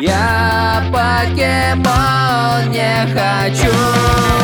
Я 0.00 0.82
покемон 0.90 2.70
не 2.70 3.06
хочу 3.12 4.41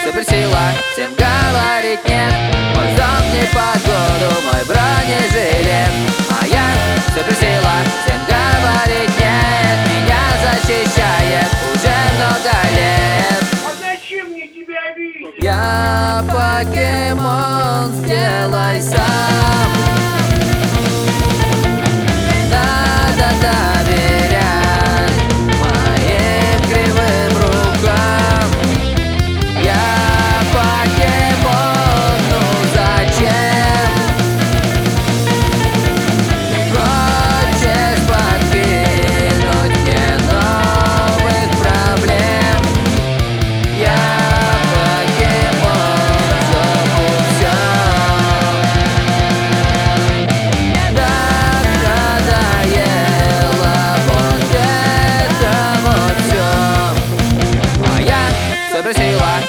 Моя 0.00 0.12
суперсила 0.12 0.58
всем 0.92 1.14
говорит 1.14 2.00
нет 2.08 2.32
Мой 2.74 2.86
зонт 2.96 3.26
не 3.34 3.46
погоду, 3.52 4.34
мой 4.44 4.64
бронежилет 4.66 5.90
Моя 6.30 6.64
суперсила 7.08 7.76
всем 8.04 8.20
говорит 8.26 9.10
нет 9.18 9.78
Меня 9.90 10.22
защищает 10.42 11.48
уже 11.74 11.94
много 12.16 12.54
лет 12.76 13.44
А 13.64 13.72
зачем 13.80 14.28
мне 14.30 14.46
тебя 14.48 14.92
видеть? 14.96 15.34
Я 15.42 16.24
покемон, 16.28 17.92
сделай 17.96 18.80
сам 18.80 19.69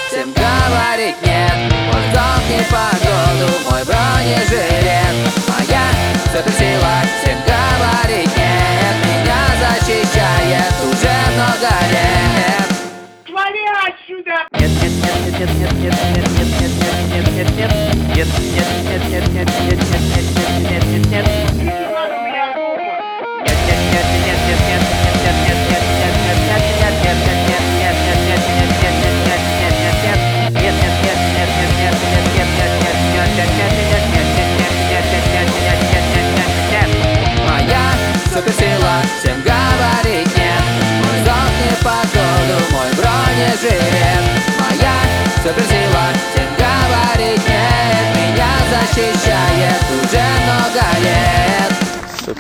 всем 0.07 0.33
говорит 0.33 1.16
нет 1.23 1.71
зонт 2.13 2.44
не 2.49 2.61
погоду, 2.69 3.47
мой 3.69 3.83
бронежилет 3.85 5.16
Моя 5.47 5.85
суперсила 6.31 7.02
всем 7.21 7.38
говорит 7.45 8.29
нет 8.38 8.95
Меня 9.05 9.41
защищает 9.61 10.73
уже 10.83 11.16
много 11.33 11.72
лет 11.91 12.69
Твори 13.25 13.66
отсюда! 13.88 14.47
Нет, 14.59 14.72
нет, 14.81 14.91
нет, 14.91 15.17
нет, 15.23 15.49
нет, 15.49 15.57
нет, 15.57 15.79
нет, 15.81 16.27
нет, 16.27 16.49
нет, 16.49 16.72
нет, 16.72 16.88
нет, 17.11 17.31
нет, 17.31 17.52
нет, 17.52 17.72
нет, 17.72 18.27
нет, 18.27 18.29
нет, 18.31 19.03
нет, 19.09 19.27
нет, 19.27 19.29
нет, 19.33 19.49
нет, 19.69 19.91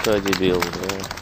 Та 0.03 0.19
дебил, 0.19 0.59
да. 0.59 1.20